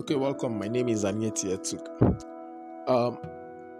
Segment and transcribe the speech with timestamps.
[0.00, 0.56] Okay, welcome.
[0.56, 2.88] My name is Anieti Etuk.
[2.88, 3.18] Um,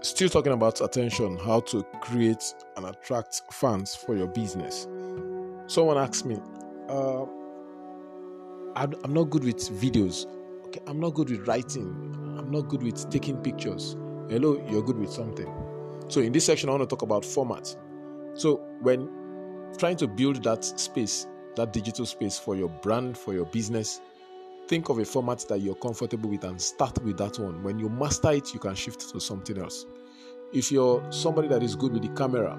[0.00, 4.89] still talking about attention, how to create and attract fans for your business.
[5.68, 6.41] Someone asked me,
[6.89, 7.23] uh,
[8.75, 10.27] I'm, not good with videos.
[10.66, 11.86] Okay, I'm not good with writing.
[12.37, 13.96] I'm not good with taking pictures.
[14.29, 15.48] Hello, you're good with something.
[16.09, 17.77] So in this section, I want to talk about format.
[18.35, 19.09] So when
[19.79, 24.00] trying to build that space, that digital space for your brand, for your business,
[24.68, 27.62] think of a format that you're comfortable with and start with that one.
[27.62, 29.86] When you master it, you can shift to something else.
[30.52, 32.58] If you're somebody that is good with the camera,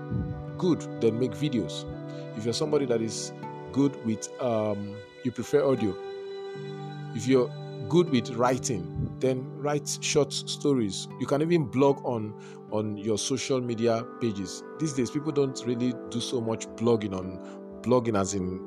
[0.58, 1.86] good, then make videos.
[2.36, 3.32] If you're somebody that is
[3.72, 5.96] good with, um, you prefer audio.
[7.16, 7.52] If you're
[7.88, 11.08] good with writing, then write short stories.
[11.20, 12.34] You can even blog on
[12.72, 14.64] on your social media pages.
[14.80, 17.40] These days, people don't really do so much blogging on
[17.82, 18.60] blogging as in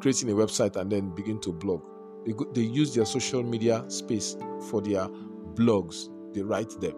[0.00, 1.82] creating a website and then begin to blog
[2.26, 4.36] they, go, they use their social media space
[4.68, 5.08] for their
[5.54, 6.08] blogs.
[6.34, 6.94] They write them.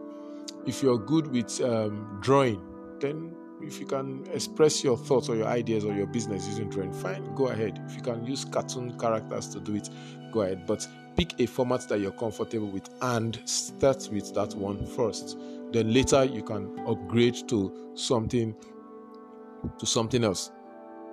[0.66, 2.60] If you're good with um, drawing,
[3.00, 6.92] then if you can express your thoughts or your ideas or your business using drawing,
[6.92, 7.80] fine, go ahead.
[7.86, 9.88] If you can use cartoon characters to do it,
[10.32, 10.66] go ahead.
[10.66, 15.38] But pick a format that you're comfortable with and start with that one first.
[15.72, 18.54] Then later you can upgrade to something
[19.78, 20.52] to something else.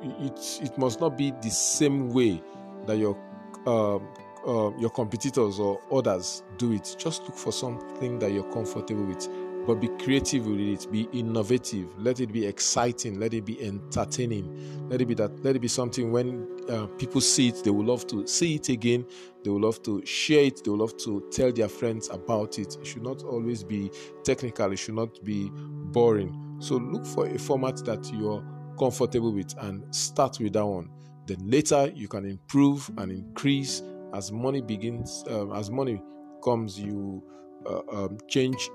[0.02, 2.42] It, it must not be the same way
[2.86, 3.20] that you're
[3.66, 4.08] um,
[4.48, 6.96] uh, your competitors or others do it.
[7.00, 9.28] Just look for something that you're comfortable with,
[9.66, 10.92] but be creative with it.
[10.92, 11.88] Be innovative.
[11.98, 13.20] Let it be exciting.
[13.20, 14.88] Let it be entertaining.
[14.90, 15.44] Let it be that.
[15.44, 18.70] Let it be something when uh, people see it, they will love to see it
[18.70, 19.06] again.
[19.44, 20.64] They will love to share it.
[20.64, 22.78] They will love to tell their friends about it.
[22.80, 23.92] It should not always be
[24.24, 24.72] technical.
[24.72, 26.58] It should not be boring.
[26.60, 28.44] So look for a format that you're
[28.78, 30.90] comfortable with and start with that one
[31.28, 33.82] then later you can improve and increase
[34.14, 36.02] as money begins, um, as money
[36.44, 37.24] comes, you
[37.66, 38.70] uh, um, change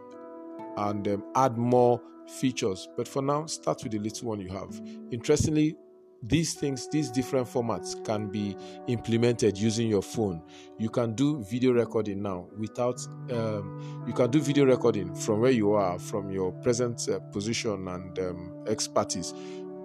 [0.76, 2.88] and um, add more features.
[2.96, 4.80] But for now, start with the little one you have.
[5.10, 5.76] Interestingly,
[6.22, 8.54] these things, these different formats can be
[8.88, 10.42] implemented using your phone.
[10.78, 13.00] You can do video recording now without,
[13.32, 17.88] um, you can do video recording from where you are, from your present uh, position
[17.88, 19.32] and um, expertise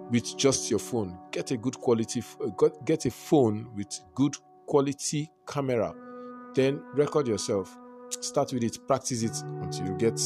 [0.10, 1.18] with just your phone.
[1.32, 4.36] Get a good quality, uh, get a phone with good
[4.68, 5.94] quality camera.
[6.54, 7.76] Then record yourself.
[8.10, 10.20] Start with it, practice it until you get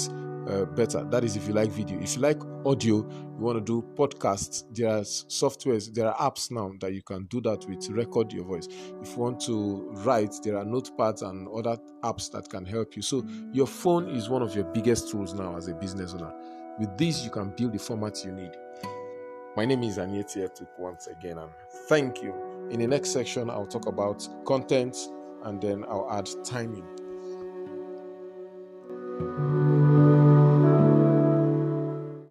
[0.48, 1.04] uh, better.
[1.06, 2.00] That is if you like video.
[2.00, 6.52] If you like audio, you want to do podcasts, there are softwares, there are apps
[6.52, 8.68] now that you can do that with, record your voice.
[9.02, 13.02] If you want to write, there are notepads and other apps that can help you.
[13.02, 16.34] So, your phone is one of your biggest tools now as a business owner.
[16.80, 18.52] With this, you can build the format you need.
[19.56, 21.50] My name is Anieti Etuk once again, and
[21.88, 22.34] thank you.
[22.70, 24.96] In the next section, I'll talk about content
[25.44, 26.86] and then I'll add timing.